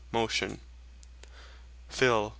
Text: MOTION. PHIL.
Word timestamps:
MOTION. 0.11 0.61
PHIL. 1.87 2.29